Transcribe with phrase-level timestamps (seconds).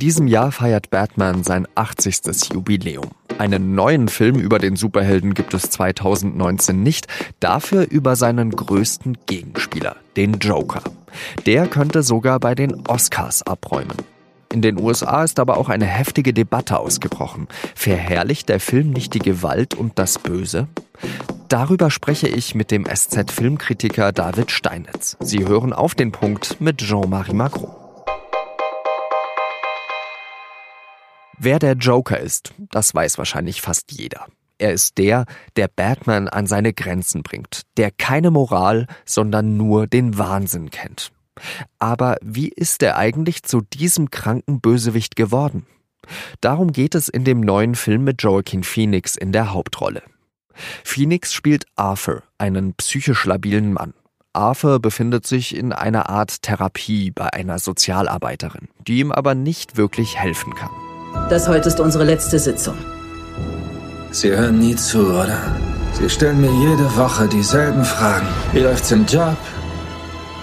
[0.00, 2.54] diesem Jahr feiert Batman sein 80.
[2.54, 3.10] Jubiläum.
[3.38, 7.06] Einen neuen Film über den Superhelden gibt es 2019 nicht,
[7.38, 10.82] dafür über seinen größten Gegenspieler, den Joker.
[11.46, 13.96] Der könnte sogar bei den Oscars abräumen.
[14.52, 17.46] In den USA ist aber auch eine heftige Debatte ausgebrochen.
[17.74, 20.66] Verherrlicht der Film nicht die Gewalt und das Böse?
[21.48, 25.16] Darüber spreche ich mit dem SZ-Filmkritiker David Steinitz.
[25.20, 27.70] Sie hören auf den Punkt mit Jean-Marie Macron.
[31.42, 34.26] Wer der Joker ist, das weiß wahrscheinlich fast jeder.
[34.58, 35.24] Er ist der,
[35.56, 41.12] der Batman an seine Grenzen bringt, der keine Moral, sondern nur den Wahnsinn kennt.
[41.78, 45.64] Aber wie ist er eigentlich zu diesem kranken Bösewicht geworden?
[46.42, 50.02] Darum geht es in dem neuen Film mit Joaquin Phoenix in der Hauptrolle.
[50.84, 53.94] Phoenix spielt Arthur, einen psychisch labilen Mann.
[54.34, 60.18] Arthur befindet sich in einer Art Therapie bei einer Sozialarbeiterin, die ihm aber nicht wirklich
[60.18, 60.89] helfen kann.
[61.28, 62.76] Das heute ist unsere letzte Sitzung.
[64.10, 65.38] Sie hören nie zu, oder?
[65.92, 68.26] Sie stellen mir jede Woche dieselben Fragen.
[68.52, 69.36] Wie läuft's im Job?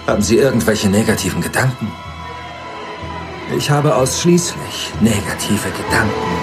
[0.06, 1.92] Haben Sie irgendwelche negativen Gedanken?
[3.56, 6.38] Ich habe ausschließlich negative Gedanken.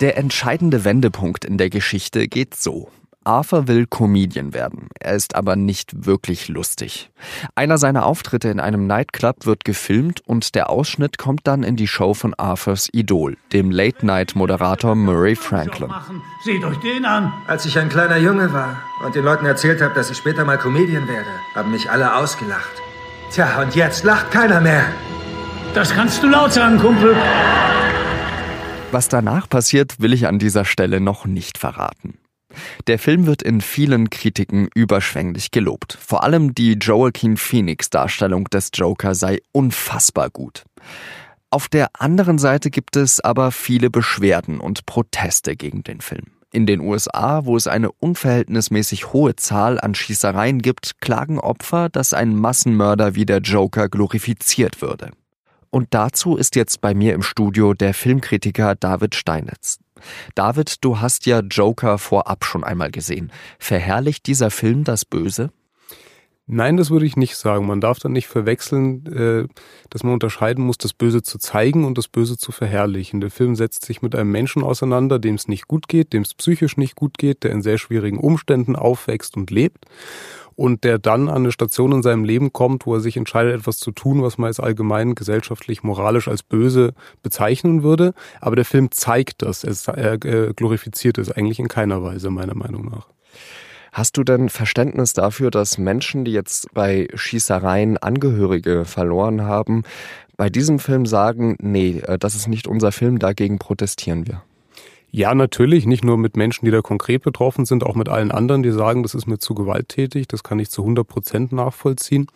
[0.00, 2.88] Der entscheidende Wendepunkt in der Geschichte geht so.
[3.24, 4.88] Arthur will Comedian werden.
[4.98, 7.10] Er ist aber nicht wirklich lustig.
[7.54, 11.86] Einer seiner Auftritte in einem Nightclub wird gefilmt und der Ausschnitt kommt dann in die
[11.86, 15.92] Show von Arthurs Idol, dem Late-Night-Moderator Murray Franklin.
[16.44, 17.30] Seht euch den an!
[17.46, 20.56] Als ich ein kleiner Junge war und den Leuten erzählt habe, dass ich später mal
[20.56, 22.80] Comedian werde, haben mich alle ausgelacht.
[23.30, 24.84] Tja, und jetzt lacht keiner mehr.
[25.74, 27.14] Das kannst du laut sagen, Kumpel.
[28.92, 32.18] Was danach passiert, will ich an dieser Stelle noch nicht verraten.
[32.86, 35.98] Der Film wird in vielen Kritiken überschwänglich gelobt.
[36.00, 40.64] Vor allem die Joaquin Phoenix Darstellung des Joker sei unfassbar gut.
[41.50, 46.26] Auf der anderen Seite gibt es aber viele Beschwerden und Proteste gegen den Film.
[46.52, 52.12] In den USA, wo es eine unverhältnismäßig hohe Zahl an Schießereien gibt, klagen Opfer, dass
[52.12, 55.10] ein Massenmörder wie der Joker glorifiziert würde.
[55.70, 59.78] Und dazu ist jetzt bei mir im Studio der Filmkritiker David Steinitz.
[60.34, 63.30] David, du hast ja Joker vorab schon einmal gesehen.
[63.58, 65.50] Verherrlicht dieser Film das Böse?
[66.52, 67.66] Nein, das würde ich nicht sagen.
[67.66, 69.46] Man darf dann nicht verwechseln, äh,
[69.88, 73.20] dass man unterscheiden muss, das Böse zu zeigen und das Böse zu verherrlichen.
[73.20, 76.34] Der Film setzt sich mit einem Menschen auseinander, dem es nicht gut geht, dem es
[76.34, 79.86] psychisch nicht gut geht, der in sehr schwierigen Umständen aufwächst und lebt
[80.60, 83.78] und der dann an eine Station in seinem Leben kommt, wo er sich entscheidet, etwas
[83.78, 88.12] zu tun, was man als allgemein gesellschaftlich moralisch als böse bezeichnen würde.
[88.42, 89.64] Aber der Film zeigt das.
[89.64, 93.08] Er glorifiziert es eigentlich in keiner Weise, meiner Meinung nach.
[93.90, 99.84] Hast du denn Verständnis dafür, dass Menschen, die jetzt bei Schießereien Angehörige verloren haben,
[100.36, 104.42] bei diesem Film sagen, nee, äh, das ist nicht unser Film, dagegen protestieren wir?
[105.12, 108.62] Ja, natürlich, nicht nur mit Menschen, die da konkret betroffen sind, auch mit allen anderen,
[108.62, 112.28] die sagen, das ist mir zu gewalttätig, das kann ich zu 100 Prozent nachvollziehen.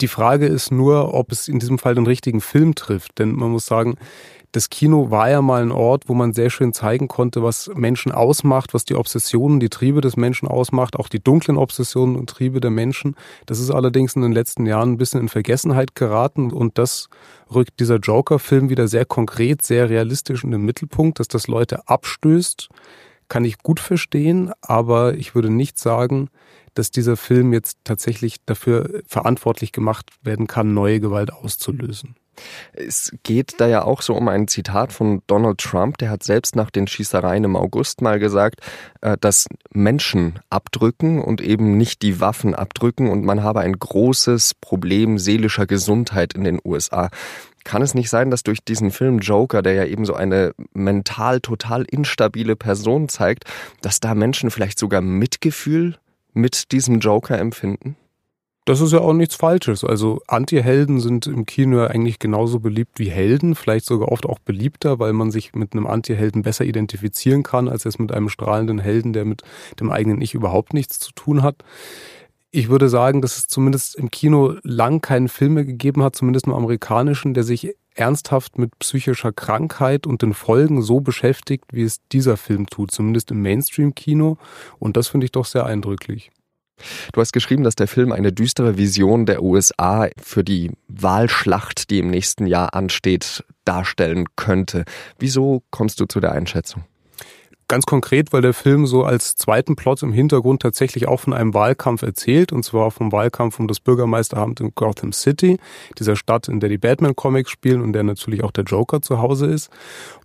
[0.00, 3.50] Die Frage ist nur, ob es in diesem Fall den richtigen Film trifft, denn man
[3.50, 3.96] muss sagen,
[4.54, 8.12] das Kino war ja mal ein Ort, wo man sehr schön zeigen konnte, was Menschen
[8.12, 12.60] ausmacht, was die Obsessionen, die Triebe des Menschen ausmacht, auch die dunklen Obsessionen und Triebe
[12.60, 13.16] der Menschen.
[13.46, 16.52] Das ist allerdings in den letzten Jahren ein bisschen in Vergessenheit geraten.
[16.52, 17.08] Und das
[17.52, 22.68] rückt dieser Joker-Film wieder sehr konkret, sehr realistisch in den Mittelpunkt, dass das Leute abstößt,
[23.28, 26.28] kann ich gut verstehen, aber ich würde nicht sagen,
[26.74, 32.16] dass dieser Film jetzt tatsächlich dafür verantwortlich gemacht werden kann, neue Gewalt auszulösen.
[32.72, 36.56] Es geht da ja auch so um ein Zitat von Donald Trump, der hat selbst
[36.56, 38.60] nach den Schießereien im August mal gesagt,
[39.00, 44.54] äh, dass Menschen abdrücken und eben nicht die Waffen abdrücken und man habe ein großes
[44.60, 47.10] Problem seelischer Gesundheit in den USA.
[47.64, 51.40] Kann es nicht sein, dass durch diesen Film Joker, der ja eben so eine mental
[51.40, 53.44] total instabile Person zeigt,
[53.80, 55.96] dass da Menschen vielleicht sogar Mitgefühl
[56.34, 57.96] mit diesem Joker empfinden?
[58.66, 59.84] Das ist ja auch nichts Falsches.
[59.84, 64.38] Also Anti-Helden sind im Kino ja eigentlich genauso beliebt wie Helden, vielleicht sogar oft auch
[64.38, 68.78] beliebter, weil man sich mit einem Anti-Helden besser identifizieren kann, als jetzt mit einem strahlenden
[68.78, 69.42] Helden, der mit
[69.80, 71.56] dem eigenen Ich überhaupt nichts zu tun hat.
[72.56, 76.46] Ich würde sagen, dass es zumindest im Kino lang keinen Film mehr gegeben hat, zumindest
[76.46, 81.98] im amerikanischen, der sich ernsthaft mit psychischer Krankheit und den Folgen so beschäftigt, wie es
[82.12, 84.38] dieser Film tut, zumindest im Mainstream-Kino.
[84.78, 86.30] Und das finde ich doch sehr eindrücklich.
[87.12, 91.98] Du hast geschrieben, dass der Film eine düstere Vision der USA für die Wahlschlacht, die
[91.98, 94.84] im nächsten Jahr ansteht, darstellen könnte.
[95.18, 96.84] Wieso kommst du zu der Einschätzung?
[97.66, 101.54] Ganz konkret, weil der Film so als zweiten Plot im Hintergrund tatsächlich auch von einem
[101.54, 105.58] Wahlkampf erzählt, und zwar vom Wahlkampf um das Bürgermeisteramt in Gotham City,
[105.98, 109.46] dieser Stadt, in der die Batman-Comics spielen und der natürlich auch der Joker zu Hause
[109.46, 109.70] ist.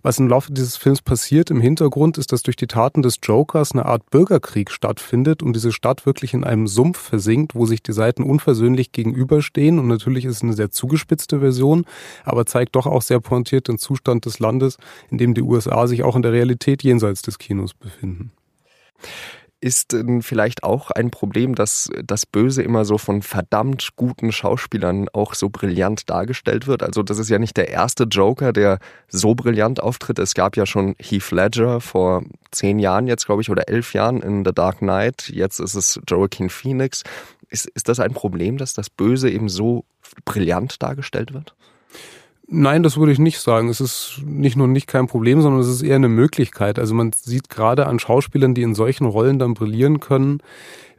[0.02, 3.72] Was im Laufe dieses Films passiert im Hintergrund, ist, dass durch die Taten des Jokers
[3.72, 7.92] eine Art Bürgerkrieg stattfindet und diese Stadt wirklich in einem Sumpf versinkt, wo sich die
[7.92, 9.78] Seiten unversöhnlich gegenüberstehen.
[9.78, 11.86] Und natürlich ist es eine sehr zugespitzte Version,
[12.24, 14.76] aber zeigt doch auch sehr pointiert den Zustand des Landes,
[15.10, 18.32] in dem die USA sich auch in der Realität jenseits des Kinos befinden.
[19.62, 25.10] Ist denn vielleicht auch ein Problem, dass das Böse immer so von verdammt guten Schauspielern
[25.12, 26.82] auch so brillant dargestellt wird?
[26.82, 28.78] Also das ist ja nicht der erste Joker, der
[29.08, 30.18] so brillant auftritt.
[30.18, 34.22] Es gab ja schon Heath Ledger vor zehn Jahren jetzt, glaube ich, oder elf Jahren
[34.22, 35.28] in The Dark Knight.
[35.28, 37.02] Jetzt ist es Joaquin Phoenix.
[37.50, 39.84] Ist, ist das ein Problem, dass das Böse eben so
[40.24, 41.54] brillant dargestellt wird?
[42.52, 43.68] Nein, das würde ich nicht sagen.
[43.68, 46.80] Es ist nicht nur nicht kein Problem, sondern es ist eher eine Möglichkeit.
[46.80, 50.40] Also man sieht gerade an Schauspielern, die in solchen Rollen dann brillieren können,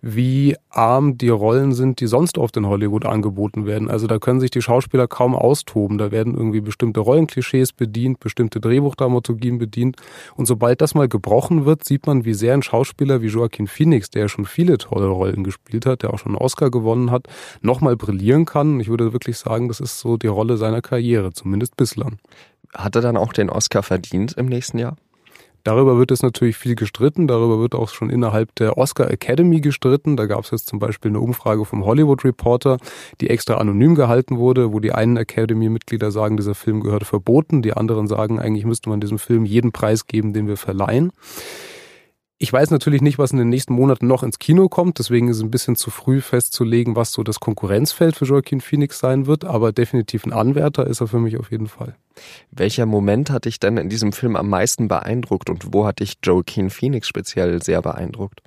[0.01, 3.89] wie arm die Rollen sind, die sonst oft in Hollywood angeboten werden.
[3.89, 5.99] Also da können sich die Schauspieler kaum austoben.
[5.99, 9.97] Da werden irgendwie bestimmte Rollenklischees bedient, bestimmte Drehbuchdramaturgien bedient.
[10.35, 14.09] Und sobald das mal gebrochen wird, sieht man, wie sehr ein Schauspieler wie Joaquin Phoenix,
[14.09, 17.27] der ja schon viele tolle Rollen gespielt hat, der auch schon einen Oscar gewonnen hat,
[17.61, 18.75] nochmal brillieren kann.
[18.75, 22.17] Und ich würde wirklich sagen, das ist so die Rolle seiner Karriere, zumindest bislang.
[22.73, 24.95] Hat er dann auch den Oscar verdient im nächsten Jahr?
[25.63, 30.17] Darüber wird es natürlich viel gestritten, darüber wird auch schon innerhalb der Oscar Academy gestritten.
[30.17, 32.77] Da gab es jetzt zum Beispiel eine Umfrage vom Hollywood Reporter,
[33.19, 37.73] die extra anonym gehalten wurde, wo die einen Academy-Mitglieder sagen, dieser Film gehört verboten, die
[37.73, 41.11] anderen sagen, eigentlich müsste man diesem Film jeden Preis geben, den wir verleihen.
[42.43, 45.37] Ich weiß natürlich nicht, was in den nächsten Monaten noch ins Kino kommt, deswegen ist
[45.37, 49.45] es ein bisschen zu früh festzulegen, was so das Konkurrenzfeld für Joaquin Phoenix sein wird,
[49.45, 51.95] aber definitiv ein Anwärter ist er für mich auf jeden Fall.
[52.49, 56.15] Welcher Moment hat dich denn in diesem Film am meisten beeindruckt und wo hat dich
[56.23, 58.41] Joaquin Phoenix speziell sehr beeindruckt?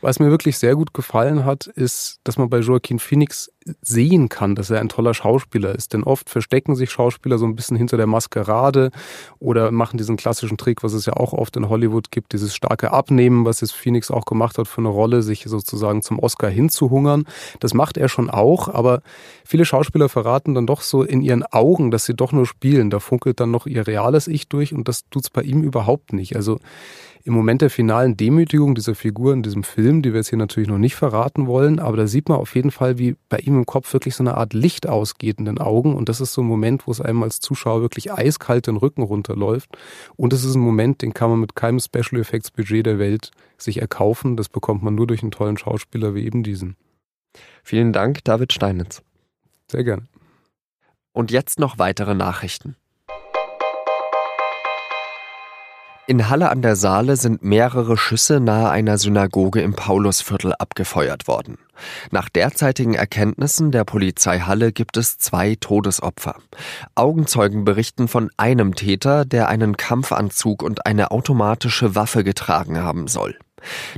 [0.00, 3.50] Was mir wirklich sehr gut gefallen hat, ist, dass man bei Joaquin Phoenix
[3.80, 5.94] sehen kann, dass er ein toller Schauspieler ist.
[5.94, 8.90] Denn oft verstecken sich Schauspieler so ein bisschen hinter der Maskerade
[9.38, 12.92] oder machen diesen klassischen Trick, was es ja auch oft in Hollywood gibt, dieses starke
[12.92, 17.24] Abnehmen, was jetzt Phoenix auch gemacht hat für eine Rolle, sich sozusagen zum Oscar hinzuhungern.
[17.60, 19.00] Das macht er schon auch, aber
[19.44, 22.90] viele Schauspieler verraten dann doch so in ihren Augen, dass sie doch nur spielen.
[22.90, 26.36] Da funkelt dann noch ihr reales Ich durch und das tut's bei ihm überhaupt nicht.
[26.36, 26.58] Also
[27.26, 30.68] im Moment der finalen Demütigung dieser Figur in diesem Film, die wir jetzt hier natürlich
[30.68, 33.66] noch nicht verraten wollen, aber da sieht man auf jeden Fall, wie bei ihm im
[33.66, 36.46] Kopf wirklich so eine Art Licht ausgeht in den Augen und das ist so ein
[36.46, 39.70] Moment, wo es einem als Zuschauer wirklich eiskalt den Rücken runterläuft
[40.16, 43.30] und es ist ein Moment, den kann man mit keinem Special Effects Budget der Welt
[43.56, 46.76] sich erkaufen, das bekommt man nur durch einen tollen Schauspieler wie eben diesen.
[47.62, 49.02] Vielen Dank, David Steinitz.
[49.70, 50.06] Sehr gerne.
[51.12, 52.76] Und jetzt noch weitere Nachrichten.
[56.06, 61.56] In Halle an der Saale sind mehrere Schüsse nahe einer Synagoge im Paulusviertel abgefeuert worden.
[62.10, 66.36] Nach derzeitigen Erkenntnissen der Polizei Halle gibt es zwei Todesopfer.
[66.94, 73.38] Augenzeugen berichten von einem Täter, der einen Kampfanzug und eine automatische Waffe getragen haben soll.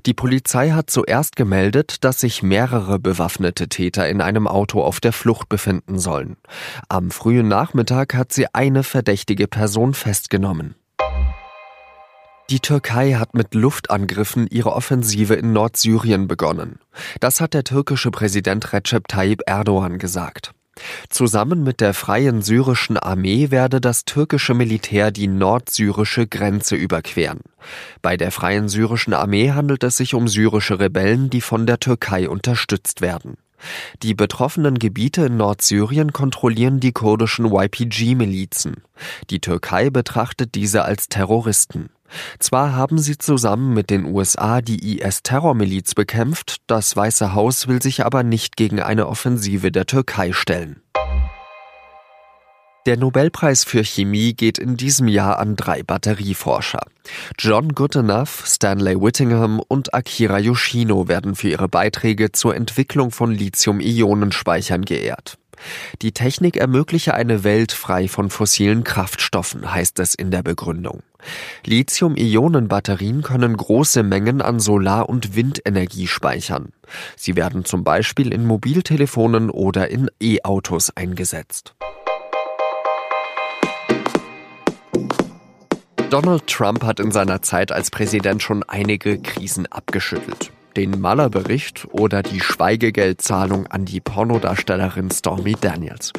[0.06, 5.12] Die Polizei hat zuerst gemeldet, dass sich mehrere bewaffnete Täter in einem Auto auf der
[5.12, 6.36] Flucht befinden sollen.
[6.88, 10.76] Am frühen Nachmittag hat sie eine verdächtige Person festgenommen.
[12.48, 16.78] Die Türkei hat mit Luftangriffen ihre Offensive in Nordsyrien begonnen.
[17.18, 20.52] Das hat der türkische Präsident Recep Tayyip Erdogan gesagt.
[21.08, 27.40] Zusammen mit der Freien Syrischen Armee werde das türkische Militär die nordsyrische Grenze überqueren.
[28.00, 32.28] Bei der Freien Syrischen Armee handelt es sich um syrische Rebellen, die von der Türkei
[32.28, 33.38] unterstützt werden.
[34.02, 38.82] Die betroffenen Gebiete in Nordsyrien kontrollieren die kurdischen YPG-Milizen.
[39.30, 41.88] Die Türkei betrachtet diese als Terroristen.
[42.38, 48.04] Zwar haben sie zusammen mit den USA die IS-Terrormiliz bekämpft, das Weiße Haus will sich
[48.04, 50.80] aber nicht gegen eine Offensive der Türkei stellen.
[52.86, 56.82] Der Nobelpreis für Chemie geht in diesem Jahr an drei Batterieforscher.
[57.36, 64.84] John Goodenough, Stanley Whittingham und Akira Yoshino werden für ihre Beiträge zur Entwicklung von Lithium-Ionen-Speichern
[64.84, 65.36] geehrt.
[66.02, 71.02] Die Technik ermögliche eine Welt frei von fossilen Kraftstoffen, heißt es in der Begründung.
[71.64, 76.72] Lithium-Ionen-Batterien können große Mengen an Solar- und Windenergie speichern.
[77.16, 81.74] Sie werden zum Beispiel in Mobiltelefonen oder in E-Autos eingesetzt.
[86.10, 92.22] Donald Trump hat in seiner Zeit als Präsident schon einige Krisen abgeschüttelt den Maler-Bericht oder
[92.22, 96.12] die Schweigegeldzahlung an die Pornodarstellerin Stormy Daniels.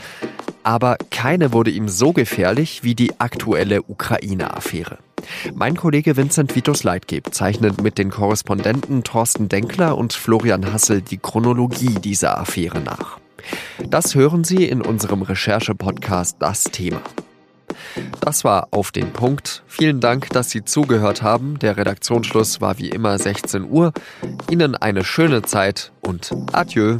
[0.64, 4.98] Aber keine wurde ihm so gefährlich wie die aktuelle Ukraine-Affäre.
[5.54, 11.18] Mein Kollege Vincent Vitus Leitgeb zeichnet mit den Korrespondenten Thorsten Denkler und Florian Hassel die
[11.18, 13.20] Chronologie dieser Affäre nach.
[13.90, 17.02] Das hören Sie in unserem Recherche-Podcast Das Thema.
[18.28, 19.64] Das war auf den Punkt.
[19.68, 21.60] Vielen Dank, dass Sie zugehört haben.
[21.60, 23.94] Der Redaktionsschluss war wie immer 16 Uhr.
[24.50, 26.98] Ihnen eine schöne Zeit und adieu.